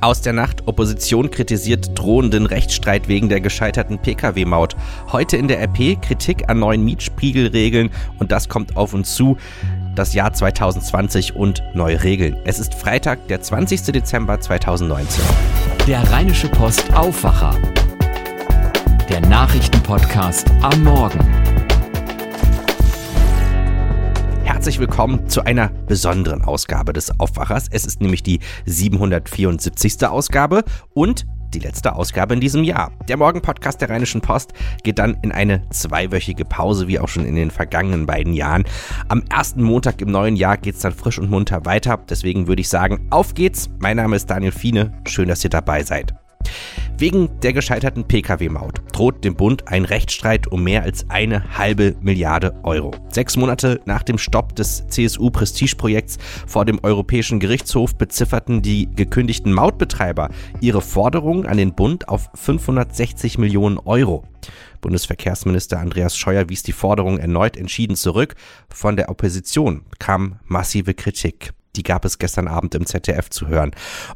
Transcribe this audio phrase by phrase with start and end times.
[0.00, 0.62] Aus der Nacht.
[0.66, 4.76] Opposition kritisiert drohenden Rechtsstreit wegen der gescheiterten Pkw-Maut.
[5.10, 9.36] Heute in der RP Kritik an neuen Mietspiegelregeln und das kommt auf uns zu.
[9.96, 12.36] Das Jahr 2020 und neue Regeln.
[12.44, 13.82] Es ist Freitag, der 20.
[13.92, 15.24] Dezember 2019.
[15.88, 17.56] Der Rheinische Post Aufwacher.
[19.08, 21.18] Der Nachrichtenpodcast am Morgen
[24.58, 27.68] herzlich willkommen zu einer besonderen Ausgabe des Aufwachers.
[27.70, 30.04] Es ist nämlich die 774.
[30.04, 30.64] Ausgabe
[30.94, 32.90] und die letzte Ausgabe in diesem Jahr.
[33.06, 37.36] Der Morgen-Podcast der Rheinischen Post geht dann in eine zweiwöchige Pause, wie auch schon in
[37.36, 38.64] den vergangenen beiden Jahren.
[39.06, 41.96] Am ersten Montag im neuen Jahr geht es dann frisch und munter weiter.
[42.10, 43.70] Deswegen würde ich sagen, auf geht's.
[43.78, 44.92] Mein Name ist Daniel Fiene.
[45.06, 46.14] Schön, dass ihr dabei seid.
[47.00, 52.58] Wegen der gescheiterten Pkw-Maut droht dem Bund ein Rechtsstreit um mehr als eine halbe Milliarde
[52.64, 52.90] Euro.
[53.08, 60.30] Sechs Monate nach dem Stopp des CSU-Prestigeprojekts vor dem Europäischen Gerichtshof bezifferten die gekündigten Mautbetreiber
[60.60, 64.24] ihre Forderungen an den Bund auf 560 Millionen Euro.
[64.80, 68.34] Bundesverkehrsminister Andreas Scheuer wies die Forderung erneut entschieden zurück.
[68.68, 71.52] Von der Opposition kam massive Kritik.
[71.76, 73.72] Die gab es gestern Abend im ZDF zu hören.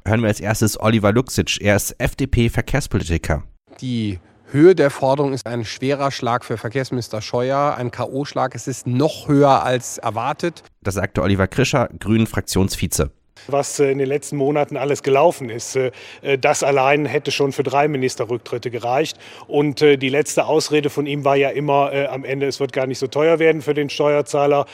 [0.06, 1.60] Hören wir als erstes Oliver Luxic.
[1.60, 3.44] Er ist FDP-Verkehrspolitiker.
[3.80, 4.18] Die
[4.50, 8.54] Höhe der Forderung ist ein schwerer Schlag für Verkehrsminister Scheuer, ein K.O.-Schlag.
[8.54, 10.62] Es ist noch höher als erwartet.
[10.82, 13.10] Das sagte Oliver Krischer, Grünen Fraktionsvize
[13.48, 15.76] was äh, in den letzten Monaten alles gelaufen ist.
[15.76, 19.18] Äh, äh, das allein hätte schon für drei Ministerrücktritte gereicht.
[19.46, 22.98] Und die letzte Ausrede von ihm war ja immer am Ende, es wird gar nicht
[22.98, 24.66] so teuer werden für den Steuerzahler.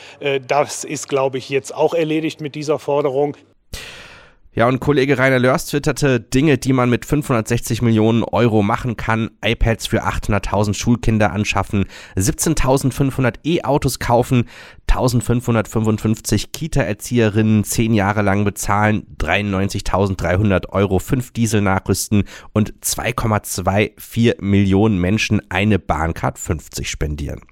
[0.46, 3.36] Das ist, glaube ich, jetzt auch erledigt mit dieser Forderung.
[4.58, 9.30] Ja, und Kollege Rainer Lörs twitterte Dinge, die man mit 560 Millionen Euro machen kann.
[9.40, 11.84] iPads für 800.000 Schulkinder anschaffen,
[12.16, 14.46] 17.500 E-Autos kaufen,
[14.88, 25.40] 1.555 Kita-Erzieherinnen zehn Jahre lang bezahlen, 93.300 Euro fünf Diesel nachrüsten und 2,24 Millionen Menschen
[25.50, 27.42] eine Bahncard 50 spendieren.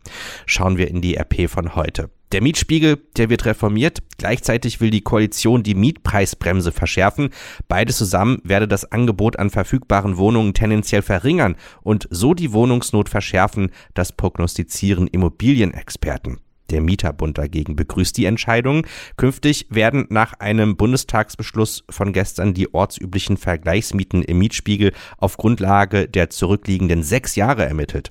[0.45, 2.11] Schauen wir in die RP von heute.
[2.33, 4.03] Der Mietspiegel, der wird reformiert.
[4.19, 7.31] Gleichzeitig will die Koalition die Mietpreisbremse verschärfen.
[7.69, 13.71] Beides zusammen werde das Angebot an verfügbaren Wohnungen tendenziell verringern und so die Wohnungsnot verschärfen,
[13.95, 16.41] das prognostizieren Immobilienexperten.
[16.71, 18.87] Der Mieterbund dagegen begrüßt die Entscheidung.
[19.17, 26.31] Künftig werden nach einem Bundestagsbeschluss von gestern die ortsüblichen Vergleichsmieten im Mietspiegel auf Grundlage der
[26.31, 28.11] zurückliegenden sechs Jahre ermittelt.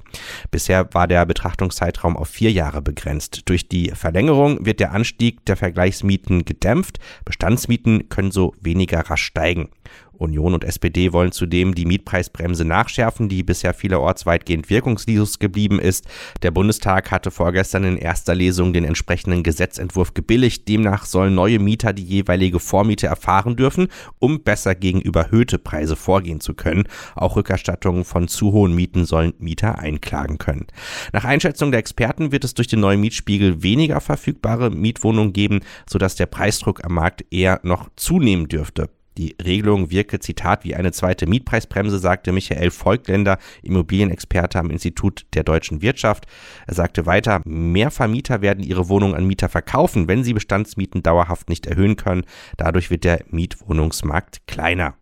[0.51, 3.41] Bisher war der Betrachtungszeitraum auf vier Jahre begrenzt.
[3.45, 6.99] Durch die Verlängerung wird der Anstieg der Vergleichsmieten gedämpft.
[7.25, 9.69] Bestandsmieten können so weniger rasch steigen.
[10.17, 16.06] Union und SPD wollen zudem die Mietpreisbremse nachschärfen, die bisher vielerorts weitgehend wirkungslos geblieben ist.
[16.41, 20.67] Der Bundestag hatte vorgestern in erster Lesung den entsprechenden Gesetzentwurf gebilligt.
[20.67, 23.88] Demnach sollen neue Mieter die jeweilige Vormiete erfahren dürfen,
[24.19, 26.84] um besser gegen überhöhte Preise vorgehen zu können.
[27.16, 30.67] Auch Rückerstattungen von zu hohen Mieten sollen Mieter einklagen können.
[31.13, 36.16] Nach Einschätzung der Experten wird es durch den neuen Mietspiegel weniger verfügbare Mietwohnungen geben, sodass
[36.16, 38.89] der Preisdruck am Markt eher noch zunehmen dürfte.
[39.18, 45.44] Die Regelung wirke, Zitat, wie eine zweite Mietpreisbremse, sagte Michael Volkländer, Immobilienexperte am Institut der
[45.44, 46.26] deutschen Wirtschaft.
[46.68, 51.50] Er sagte weiter, mehr Vermieter werden ihre Wohnungen an Mieter verkaufen, wenn sie Bestandsmieten dauerhaft
[51.50, 52.26] nicht erhöhen können.
[52.58, 54.96] Dadurch wird der Mietwohnungsmarkt kleiner.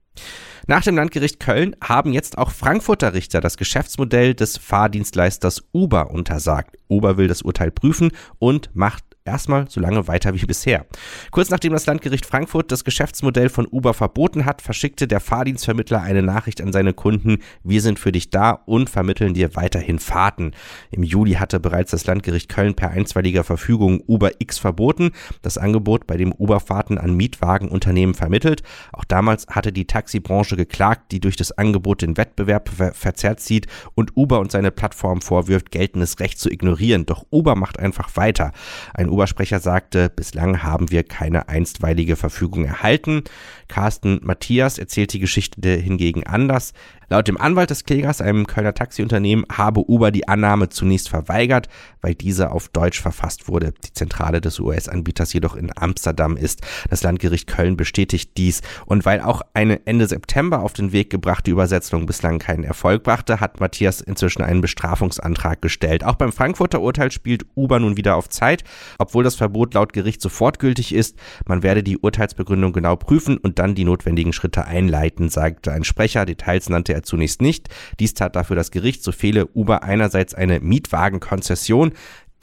[0.68, 6.78] Nach dem Landgericht Köln haben jetzt auch Frankfurter Richter das Geschäftsmodell des Fahrdienstleisters Uber untersagt.
[6.88, 10.86] Uber will das Urteil prüfen und macht erstmal so lange weiter wie bisher.
[11.32, 16.22] Kurz nachdem das Landgericht Frankfurt das Geschäftsmodell von Uber verboten hat, verschickte der Fahrdienstvermittler eine
[16.22, 20.52] Nachricht an seine Kunden, wir sind für dich da und vermitteln dir weiterhin Fahrten.
[20.92, 26.08] Im Juli hatte bereits das Landgericht Köln per einstweiliger Verfügung Uber X verboten, das Angebot,
[26.08, 28.64] bei dem Uber Fahrten an Mietwagenunternehmen vermittelt.
[28.92, 33.68] Auch damals hatte die Taxibranche geklagt, die durch das Angebot den Wettbewerb ver verzerrt sieht
[33.96, 37.06] und Uber und seine Plattform vorwirft, geltendes Recht zu ignorieren.
[37.06, 38.52] Doch Uber macht einfach weiter.
[38.94, 43.24] Ein Obersprecher sagte, bislang haben wir keine einstweilige Verfügung erhalten.
[43.68, 46.74] Carsten Matthias erzählt die Geschichte hingegen anders.
[47.10, 51.68] Laut dem Anwalt des Klägers, einem Kölner Taxiunternehmen, habe Uber die Annahme zunächst verweigert,
[52.02, 53.74] weil diese auf Deutsch verfasst wurde.
[53.84, 56.62] Die Zentrale des US-Anbieters jedoch in Amsterdam ist.
[56.90, 58.62] Das Landgericht Köln bestätigt dies.
[58.86, 63.40] Und weil auch eine Ende September auf den Weg gebrachte Übersetzung bislang keinen Erfolg brachte,
[63.40, 66.04] hat Matthias inzwischen einen Bestrafungsantrag gestellt.
[66.04, 68.64] Auch beim Frankfurter Urteil spielt Uber nun wieder auf Zeit,
[68.98, 71.18] obwohl das Verbot laut Gericht sofort gültig ist.
[71.46, 76.26] Man werde die Urteilsbegründung genau prüfen und dann die notwendigen Schritte einleiten, sagte ein Sprecher.
[76.26, 77.70] Details nannte er zunächst nicht.
[78.00, 81.94] Dies tat dafür das Gericht, so fehle Uber einerseits eine Mietwagenkonzession,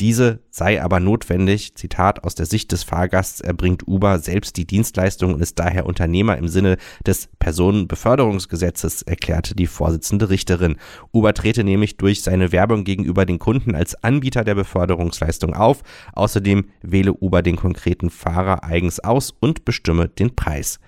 [0.01, 5.35] Diese sei aber notwendig, Zitat, aus der Sicht des Fahrgasts erbringt Uber selbst die Dienstleistung
[5.35, 10.77] und ist daher Unternehmer im Sinne des Personenbeförderungsgesetzes, erklärte die Vorsitzende Richterin.
[11.13, 15.83] Uber trete nämlich durch seine Werbung gegenüber den Kunden als Anbieter der Beförderungsleistung auf.
[16.15, 20.81] Außerdem wähle Uber den konkreten Fahrer eigens aus und bestimme den Preis.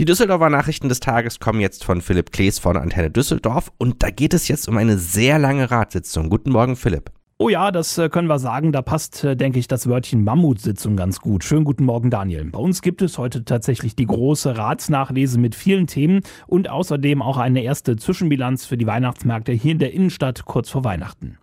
[0.00, 4.08] Die Düsseldorfer Nachrichten des Tages kommen jetzt von Philipp Klees von Antenne Düsseldorf und da
[4.08, 6.30] geht es jetzt um eine sehr lange Ratssitzung.
[6.30, 7.10] Guten Morgen, Philipp.
[7.36, 8.72] Oh ja, das äh, können wir sagen.
[8.72, 11.44] Da passt, äh, denke ich, das Wörtchen Mammutsitzung ganz gut.
[11.44, 12.46] Schönen guten Morgen, Daniel.
[12.46, 17.36] Bei uns gibt es heute tatsächlich die große Ratsnachlese mit vielen Themen und außerdem auch
[17.36, 21.36] eine erste Zwischenbilanz für die Weihnachtsmärkte hier in der Innenstadt kurz vor Weihnachten.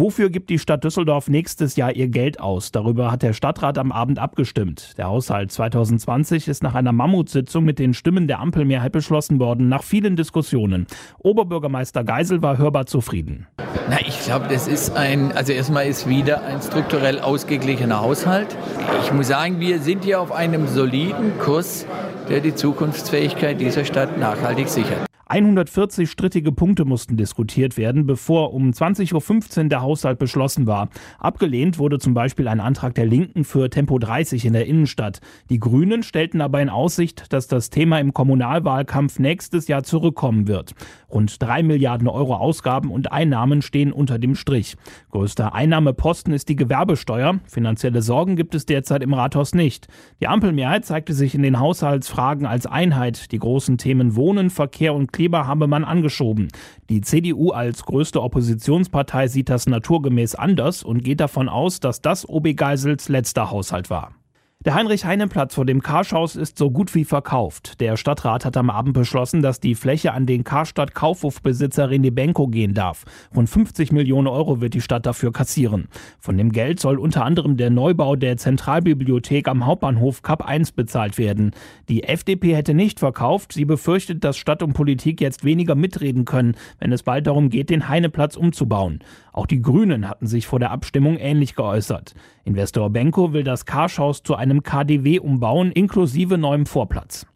[0.00, 2.72] Wofür gibt die Stadt Düsseldorf nächstes Jahr ihr Geld aus?
[2.72, 4.96] Darüber hat der Stadtrat am Abend abgestimmt.
[4.96, 9.82] Der Haushalt 2020 ist nach einer Mammutsitzung mit den Stimmen der Ampelmehrheit beschlossen worden, nach
[9.82, 10.86] vielen Diskussionen.
[11.18, 13.46] Oberbürgermeister Geisel war hörbar zufrieden.
[13.90, 18.56] Na, ich glaube, das ist ein, also erstmal ist wieder ein strukturell ausgeglichener Haushalt.
[19.02, 21.84] Ich muss sagen, wir sind hier auf einem soliden Kurs,
[22.30, 25.09] der die Zukunftsfähigkeit dieser Stadt nachhaltig sichert.
[25.30, 30.88] 140 strittige Punkte mussten diskutiert werden, bevor um 20.15 Uhr der Haushalt beschlossen war.
[31.20, 35.20] Abgelehnt wurde zum Beispiel ein Antrag der Linken für Tempo 30 in der Innenstadt.
[35.48, 40.74] Die Grünen stellten aber in Aussicht, dass das Thema im Kommunalwahlkampf nächstes Jahr zurückkommen wird.
[41.08, 44.76] Rund drei Milliarden Euro Ausgaben und Einnahmen stehen unter dem Strich.
[45.12, 47.38] Größter Einnahmeposten ist die Gewerbesteuer.
[47.46, 49.86] Finanzielle Sorgen gibt es derzeit im Rathaus nicht.
[50.20, 53.30] Die Ampelmehrheit zeigte sich in den Haushaltsfragen als Einheit.
[53.30, 56.48] Die großen Themen Wohnen, Verkehr und Kleber habe man angeschoben.
[56.88, 62.26] Die CDU als größte Oppositionspartei sieht das naturgemäß anders und geht davon aus, dass das
[62.26, 64.14] OB Geisels letzter Haushalt war.
[64.62, 67.80] Der Heinrich-Heine-Platz vor dem Karschhaus ist so gut wie verkauft.
[67.80, 72.46] Der Stadtrat hat am Abend beschlossen, dass die Fläche an den Karstadt Kaufhofbesitzer René Benko
[72.46, 73.06] gehen darf.
[73.34, 75.88] Rund 50 Millionen Euro wird die Stadt dafür kassieren.
[76.18, 81.16] Von dem Geld soll unter anderem der Neubau der Zentralbibliothek am Hauptbahnhof Kap 1 bezahlt
[81.16, 81.52] werden.
[81.88, 83.54] Die FDP hätte nicht verkauft.
[83.54, 87.70] Sie befürchtet, dass Stadt und Politik jetzt weniger mitreden können, wenn es bald darum geht,
[87.70, 88.98] den Heine-Platz umzubauen.
[89.32, 92.14] Auch die Grünen hatten sich vor der Abstimmung ähnlich geäußert.
[92.44, 97.26] Investor Benko will das Karschhaus zu einem KDW umbauen, inklusive neuem Vorplatz.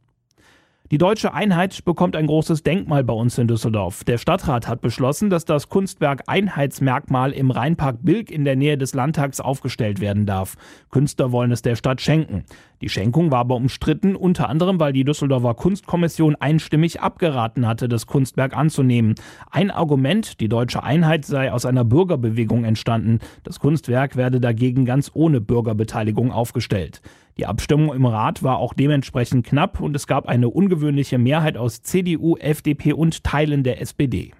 [0.94, 4.04] Die deutsche Einheit bekommt ein großes Denkmal bei uns in Düsseldorf.
[4.04, 8.94] Der Stadtrat hat beschlossen, dass das Kunstwerk Einheitsmerkmal im Rheinpark Bilk in der Nähe des
[8.94, 10.54] Landtags aufgestellt werden darf.
[10.92, 12.44] Künstler wollen es der Stadt schenken.
[12.80, 18.06] Die Schenkung war aber umstritten, unter anderem, weil die Düsseldorfer Kunstkommission einstimmig abgeraten hatte, das
[18.06, 19.16] Kunstwerk anzunehmen.
[19.50, 23.18] Ein Argument, die deutsche Einheit sei aus einer Bürgerbewegung entstanden.
[23.42, 27.00] Das Kunstwerk werde dagegen ganz ohne Bürgerbeteiligung aufgestellt.
[27.36, 31.82] Die Abstimmung im Rat war auch dementsprechend knapp und es gab eine ungewöhnliche Mehrheit aus
[31.82, 34.32] CDU, FDP und Teilen der SPD.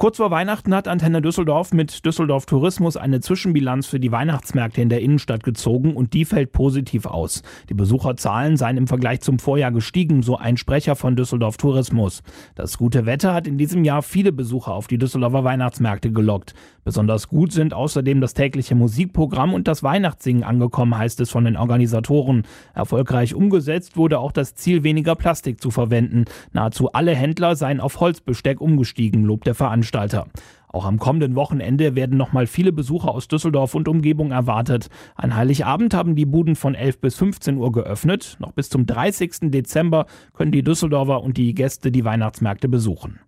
[0.00, 4.90] Kurz vor Weihnachten hat Antenne Düsseldorf mit Düsseldorf Tourismus eine Zwischenbilanz für die Weihnachtsmärkte in
[4.90, 7.42] der Innenstadt gezogen und die fällt positiv aus.
[7.68, 12.22] Die Besucherzahlen seien im Vergleich zum Vorjahr gestiegen, so ein Sprecher von Düsseldorf Tourismus.
[12.54, 16.54] Das gute Wetter hat in diesem Jahr viele Besucher auf die Düsseldorfer Weihnachtsmärkte gelockt.
[16.84, 21.56] Besonders gut sind außerdem das tägliche Musikprogramm und das Weihnachtssingen angekommen, heißt es von den
[21.56, 22.44] Organisatoren.
[22.72, 26.26] Erfolgreich umgesetzt wurde auch das Ziel, weniger Plastik zu verwenden.
[26.52, 29.87] Nahezu alle Händler seien auf Holzbesteck umgestiegen, lobt der Veranstalter.
[29.88, 30.26] Veranstalter.
[30.70, 34.88] Auch am kommenden Wochenende werden nochmal viele Besucher aus Düsseldorf und Umgebung erwartet.
[35.14, 38.36] An Heiligabend haben die Buden von 11 bis 15 Uhr geöffnet.
[38.38, 39.50] Noch bis zum 30.
[39.50, 40.04] Dezember
[40.34, 43.20] können die Düsseldorfer und die Gäste die Weihnachtsmärkte besuchen.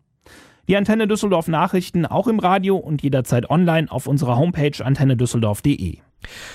[0.68, 5.98] Die Antenne Düsseldorf Nachrichten auch im Radio und jederzeit online auf unserer Homepage antennedüsseldorf.de.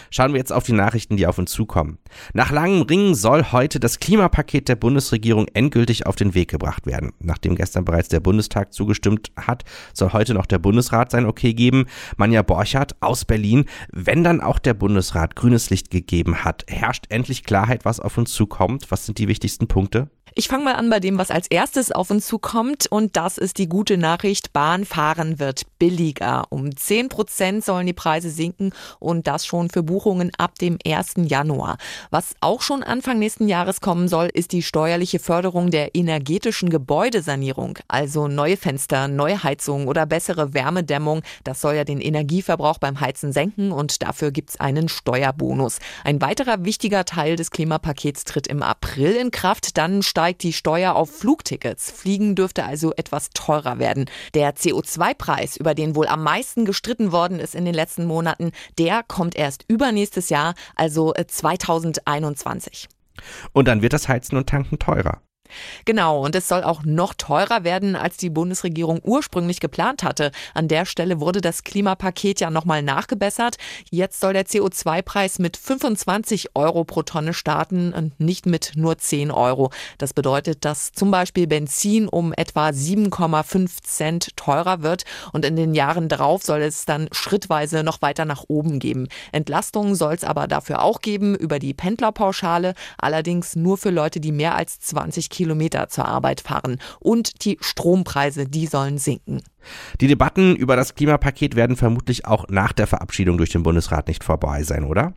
[0.09, 1.97] Schauen wir jetzt auf die Nachrichten, die auf uns zukommen.
[2.33, 7.11] Nach langem Ringen soll heute das Klimapaket der Bundesregierung endgültig auf den Weg gebracht werden.
[7.19, 11.85] Nachdem gestern bereits der Bundestag zugestimmt hat, soll heute noch der Bundesrat sein Okay geben.
[12.17, 17.43] Manja Borchardt aus Berlin, wenn dann auch der Bundesrat grünes Licht gegeben hat, herrscht endlich
[17.43, 18.91] Klarheit, was auf uns zukommt.
[18.91, 20.09] Was sind die wichtigsten Punkte?
[20.37, 22.87] Ich fange mal an bei dem, was als erstes auf uns zukommt.
[22.87, 24.51] Und das ist die gute Nachricht.
[24.51, 26.43] Bahnfahren wird billiger.
[26.49, 31.13] Um 10 Prozent sollen die Preise sinken und das schon für Buchungen ab dem 1.
[31.27, 31.77] Januar.
[32.09, 37.79] Was auch schon Anfang nächsten Jahres kommen soll, ist die steuerliche Förderung der energetischen Gebäudesanierung.
[37.87, 41.21] Also neue Fenster, neue Heizungen oder bessere Wärmedämmung.
[41.45, 45.79] Das soll ja den Energieverbrauch beim Heizen senken und dafür gibt's einen Steuerbonus.
[46.03, 49.77] Ein weiterer wichtiger Teil des Klimapakets tritt im April in Kraft.
[49.77, 51.91] Dann steigt steigt die Steuer auf Flugtickets.
[51.91, 54.09] Fliegen dürfte also etwas teurer werden.
[54.33, 59.03] Der CO2-Preis, über den wohl am meisten gestritten worden ist in den letzten Monaten, der
[59.03, 62.87] kommt erst übernächstes Jahr, also 2021.
[62.87, 63.19] Äh,
[63.53, 65.21] und dann wird das Heizen und Tanken teurer.
[65.85, 70.31] Genau, und es soll auch noch teurer werden, als die Bundesregierung ursprünglich geplant hatte.
[70.53, 73.57] An der Stelle wurde das Klimapaket ja nochmal nachgebessert.
[73.89, 79.31] Jetzt soll der CO2-Preis mit 25 Euro pro Tonne starten und nicht mit nur 10
[79.31, 79.71] Euro.
[79.97, 85.73] Das bedeutet, dass zum Beispiel Benzin um etwa 7,5 Cent teurer wird und in den
[85.73, 89.07] Jahren darauf soll es dann schrittweise noch weiter nach oben geben.
[89.31, 94.31] Entlastungen soll es aber dafür auch geben über die Pendlerpauschale, allerdings nur für Leute, die
[94.31, 96.79] mehr als 20 Kilometer zur Arbeit fahren.
[96.99, 99.41] Und die Strompreise, die sollen sinken.
[99.99, 104.23] Die Debatten über das Klimapaket werden vermutlich auch nach der Verabschiedung durch den Bundesrat nicht
[104.23, 105.13] vorbei sein, oder?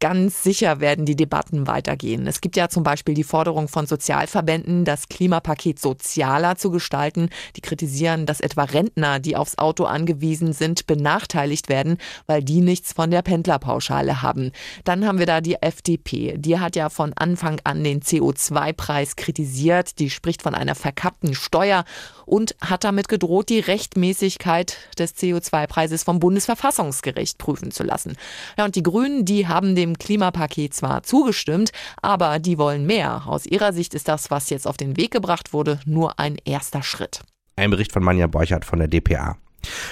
[0.00, 2.26] Ganz sicher werden die Debatten weitergehen.
[2.26, 7.30] Es gibt ja zum Beispiel die Forderung von Sozialverbänden, das Klimapaket sozialer zu gestalten.
[7.56, 12.92] Die kritisieren, dass etwa Rentner, die aufs Auto angewiesen sind, benachteiligt werden, weil die nichts
[12.92, 14.52] von der Pendlerpauschale haben.
[14.84, 16.36] Dann haben wir da die FDP.
[16.38, 19.98] Die hat ja von Anfang an den CO2-Preis kritisiert.
[19.98, 21.84] Die spricht von einer verkappten Steuer
[22.26, 28.16] und hat damit gedroht, die Rechtmäßigkeit des CO2-Preises vom Bundesverfassungsgericht prüfen zu lassen.
[28.56, 33.22] Ja, und die Grünen, die haben dem Klimapaket zwar zugestimmt, aber die wollen mehr.
[33.26, 36.82] Aus ihrer Sicht ist das, was jetzt auf den Weg gebracht wurde, nur ein erster
[36.82, 37.22] Schritt.
[37.56, 39.36] Ein Bericht von Manja Borchert von der DPA.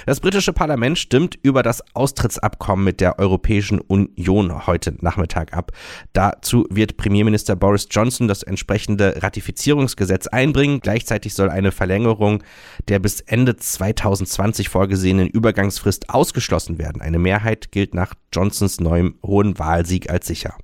[0.07, 5.73] Das britische Parlament stimmt über das Austrittsabkommen mit der Europäischen Union heute Nachmittag ab.
[6.13, 10.81] Dazu wird Premierminister Boris Johnson das entsprechende Ratifizierungsgesetz einbringen.
[10.81, 12.43] Gleichzeitig soll eine Verlängerung
[12.89, 17.03] der bis Ende 2020 vorgesehenen Übergangsfrist ausgeschlossen werden.
[17.03, 20.57] Eine Mehrheit gilt nach Johnsons neuem hohen Wahlsieg als sicher.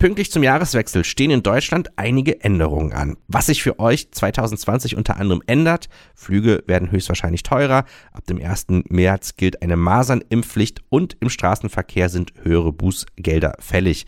[0.00, 3.18] Pünktlich zum Jahreswechsel stehen in Deutschland einige Änderungen an.
[3.28, 8.68] Was sich für euch 2020 unter anderem ändert, Flüge werden höchstwahrscheinlich teurer, ab dem 1.
[8.88, 14.06] März gilt eine Masernimpfpflicht und im Straßenverkehr sind höhere Bußgelder fällig.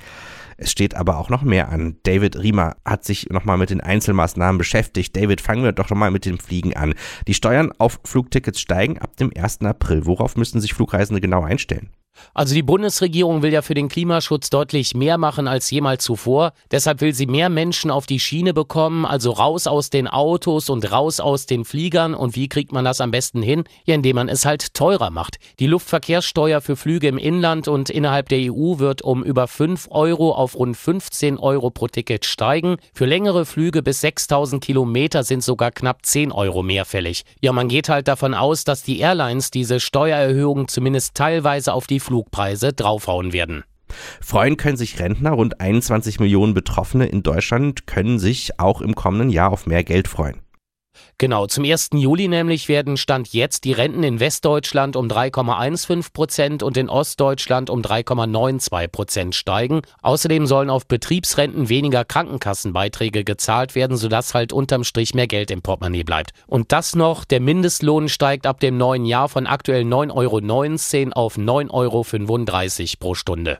[0.56, 1.98] Es steht aber auch noch mehr an.
[2.04, 5.14] David Riemer hat sich nochmal mit den Einzelmaßnahmen beschäftigt.
[5.14, 6.94] David, fangen wir doch nochmal mit dem Fliegen an.
[7.26, 9.60] Die Steuern auf Flugtickets steigen ab dem 1.
[9.60, 10.06] April.
[10.06, 11.90] Worauf müssen sich Flugreisende genau einstellen?
[12.34, 16.52] Also die Bundesregierung will ja für den Klimaschutz deutlich mehr machen als jemals zuvor.
[16.70, 20.90] Deshalb will sie mehr Menschen auf die Schiene bekommen, also raus aus den Autos und
[20.90, 22.14] raus aus den Fliegern.
[22.14, 23.64] Und wie kriegt man das am besten hin?
[23.84, 25.36] Ja, indem man es halt teurer macht.
[25.58, 30.32] Die Luftverkehrssteuer für Flüge im Inland und innerhalb der EU wird um über 5 Euro
[30.32, 32.76] auf rund 15 Euro pro Ticket steigen.
[32.94, 37.24] Für längere Flüge bis 6000 Kilometer sind sogar knapp 10 Euro mehr fällig.
[37.40, 42.00] Ja, man geht halt davon aus, dass die Airlines diese Steuererhöhung zumindest teilweise auf die
[42.02, 43.64] Flugpreise draufhauen werden.
[44.20, 49.30] Freuen können sich Rentner, rund 21 Millionen Betroffene in Deutschland können sich auch im kommenden
[49.30, 50.40] Jahr auf mehr Geld freuen.
[51.22, 51.90] Genau, zum 1.
[51.94, 57.70] Juli nämlich werden Stand jetzt die Renten in Westdeutschland um 3,15 Prozent und in Ostdeutschland
[57.70, 59.82] um 3,92 Prozent steigen.
[60.02, 65.62] Außerdem sollen auf Betriebsrenten weniger Krankenkassenbeiträge gezahlt werden, sodass halt unterm Strich mehr Geld im
[65.62, 66.32] Portemonnaie bleibt.
[66.48, 71.38] Und das noch, der Mindestlohn steigt ab dem neuen Jahr von aktuell 9,19 Euro auf
[71.38, 72.04] 9,35 Euro
[72.98, 73.58] pro Stunde.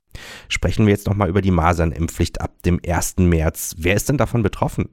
[0.49, 3.19] Sprechen wir jetzt nochmal über die Masernimpfpflicht ab dem 1.
[3.19, 3.77] März.
[3.79, 4.89] Wer ist denn davon betroffen?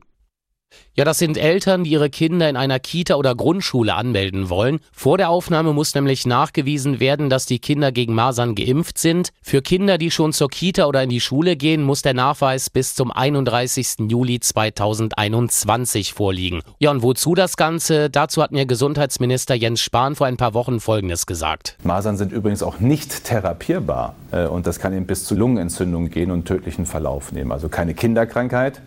[0.99, 4.81] Ja, das sind Eltern, die ihre Kinder in einer Kita oder Grundschule anmelden wollen.
[4.91, 9.29] Vor der Aufnahme muss nämlich nachgewiesen werden, dass die Kinder gegen Masern geimpft sind.
[9.41, 12.95] Für Kinder, die schon zur Kita oder in die Schule gehen, muss der Nachweis bis
[12.95, 14.09] zum 31.
[14.09, 16.63] Juli 2021 vorliegen.
[16.79, 18.09] Ja, und wozu das Ganze?
[18.09, 21.77] Dazu hat mir Gesundheitsminister Jens Spahn vor ein paar Wochen Folgendes gesagt.
[21.81, 26.29] Masern sind übrigens auch nicht therapierbar äh, und das kann eben bis zu Lungenentzündung gehen
[26.29, 27.53] und tödlichen Verlauf nehmen.
[27.53, 28.81] Also keine Kinderkrankheit.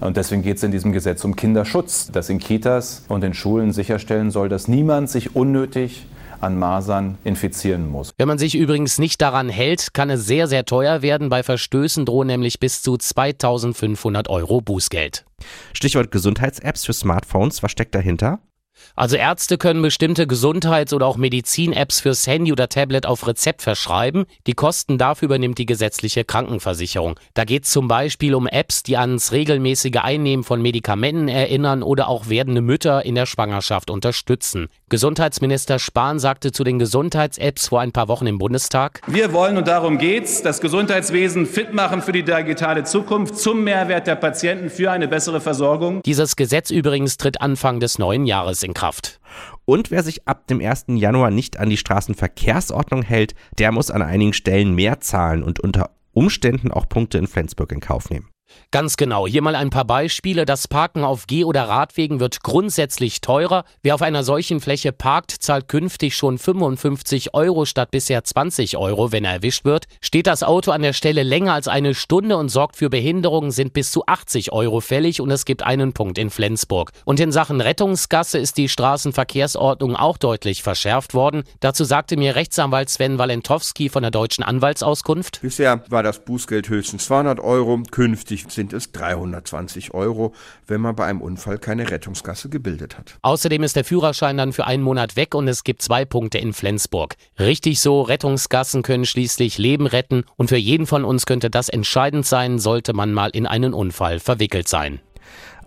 [0.00, 3.72] Und deswegen geht es in diesem Gesetz um Kinderschutz, das in Kitas und in Schulen
[3.72, 6.06] sicherstellen soll, dass niemand sich unnötig
[6.40, 8.12] an Masern infizieren muss.
[8.18, 11.28] Wenn man sich übrigens nicht daran hält, kann es sehr, sehr teuer werden.
[11.28, 15.24] Bei Verstößen drohen nämlich bis zu 2500 Euro Bußgeld.
[15.72, 17.62] Stichwort Gesundheits-Apps für Smartphones.
[17.62, 18.40] Was steckt dahinter?
[18.94, 24.26] Also Ärzte können bestimmte Gesundheits- oder auch Medizin-Apps fürs Handy oder Tablet auf Rezept verschreiben.
[24.46, 27.18] Die Kosten dafür übernimmt die gesetzliche Krankenversicherung.
[27.34, 32.08] Da geht es zum Beispiel um Apps, die ans regelmäßige Einnehmen von Medikamenten erinnern oder
[32.08, 34.68] auch werdende Mütter in der Schwangerschaft unterstützen.
[34.88, 39.68] Gesundheitsminister Spahn sagte zu den Gesundheits-Apps vor ein paar Wochen im Bundestag: Wir wollen und
[39.68, 44.90] darum geht's, das Gesundheitswesen fit machen für die digitale Zukunft zum Mehrwert der Patienten für
[44.90, 46.02] eine bessere Versorgung.
[46.02, 49.20] Dieses Gesetz übrigens tritt Anfang des neuen Jahres in Kraft.
[49.64, 50.86] Und wer sich ab dem 1.
[50.88, 55.90] Januar nicht an die Straßenverkehrsordnung hält, der muss an einigen Stellen mehr zahlen und unter
[56.12, 58.28] Umständen auch Punkte in Flensburg in Kauf nehmen.
[58.70, 59.26] Ganz genau.
[59.26, 60.44] Hier mal ein paar Beispiele.
[60.44, 63.64] Das Parken auf Geh- oder Radwegen wird grundsätzlich teurer.
[63.82, 69.12] Wer auf einer solchen Fläche parkt, zahlt künftig schon 55 Euro statt bisher 20 Euro,
[69.12, 69.86] wenn er erwischt wird.
[70.00, 73.72] Steht das Auto an der Stelle länger als eine Stunde und sorgt für Behinderungen, sind
[73.72, 76.92] bis zu 80 Euro fällig und es gibt einen Punkt in Flensburg.
[77.04, 81.44] Und in Sachen Rettungsgasse ist die Straßenverkehrsordnung auch deutlich verschärft worden.
[81.60, 85.40] Dazu sagte mir Rechtsanwalt Sven Walentowski von der Deutschen Anwaltsauskunft.
[85.40, 90.32] Bisher war das Bußgeld höchstens 200 Euro, künftig sind es 320 Euro,
[90.66, 93.16] wenn man bei einem Unfall keine Rettungsgasse gebildet hat.
[93.22, 96.52] Außerdem ist der Führerschein dann für einen Monat weg und es gibt zwei Punkte in
[96.52, 97.16] Flensburg.
[97.38, 102.26] Richtig so, Rettungsgassen können schließlich Leben retten und für jeden von uns könnte das entscheidend
[102.26, 105.00] sein, sollte man mal in einen Unfall verwickelt sein.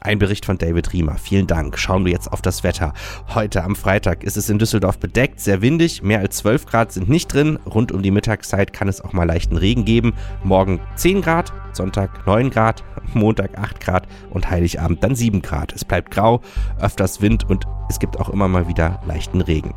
[0.02, 1.18] Ein Bericht von David Riemer.
[1.18, 1.78] Vielen Dank.
[1.78, 2.94] Schauen wir jetzt auf das Wetter.
[3.34, 6.02] Heute am Freitag ist es in Düsseldorf bedeckt, sehr windig.
[6.02, 7.60] Mehr als 12 Grad sind nicht drin.
[7.66, 10.14] Rund um die Mittagszeit kann es auch mal leichten Regen geben.
[10.44, 15.74] Morgen 10 Grad, Sonntag 9 Grad, Montag 8 Grad und Heiligabend dann 7 Grad.
[15.74, 16.42] Es bleibt grau,
[16.80, 19.74] öfters Wind und es gibt auch immer mal wieder leichten Regen.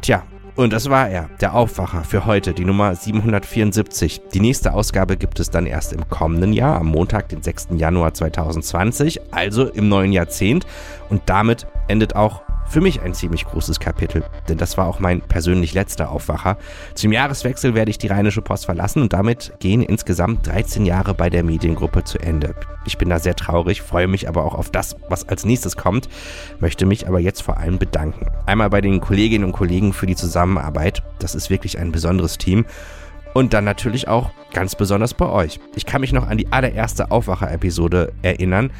[0.00, 0.22] Tja,
[0.56, 4.22] und das war er, der Aufwacher für heute, die Nummer 774.
[4.32, 7.68] Die nächste Ausgabe gibt es dann erst im kommenden Jahr, am Montag, den 6.
[7.76, 10.64] Januar 2020, also im neuen Jahrzehnt.
[11.10, 12.42] Und damit endet auch
[12.74, 16.58] für mich ein ziemlich großes Kapitel, denn das war auch mein persönlich letzter Aufwacher.
[16.94, 21.30] Zum Jahreswechsel werde ich die Rheinische Post verlassen und damit gehen insgesamt 13 Jahre bei
[21.30, 22.56] der Mediengruppe zu Ende.
[22.84, 26.08] Ich bin da sehr traurig, freue mich aber auch auf das, was als nächstes kommt,
[26.58, 28.26] möchte mich aber jetzt vor allem bedanken.
[28.44, 32.66] Einmal bei den Kolleginnen und Kollegen für die Zusammenarbeit, das ist wirklich ein besonderes Team.
[33.34, 35.60] Und dann natürlich auch ganz besonders bei euch.
[35.76, 38.72] Ich kann mich noch an die allererste Aufwacher-Episode erinnern.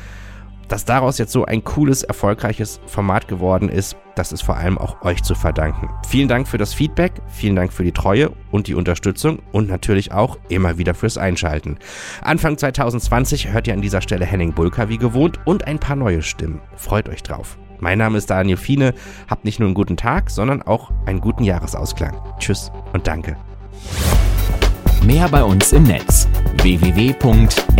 [0.69, 5.03] Dass daraus jetzt so ein cooles, erfolgreiches Format geworden ist, das ist vor allem auch
[5.03, 5.91] euch zu verdanken.
[6.09, 10.13] Vielen Dank für das Feedback, vielen Dank für die Treue und die Unterstützung und natürlich
[10.13, 11.79] auch immer wieder fürs Einschalten.
[12.23, 16.23] Anfang 2020 hört ihr an dieser Stelle Henning Bulka wie gewohnt und ein paar neue
[16.23, 16.61] Stimmen.
[16.77, 17.59] Freut euch drauf.
[17.81, 18.95] Mein Name ist Daniel Fiene.
[19.29, 22.17] Habt nicht nur einen guten Tag, sondern auch einen guten Jahresausklang.
[22.39, 23.37] Tschüss und danke.
[25.05, 26.27] Mehr bei uns im Netz
[26.63, 27.75] www.rp-online.de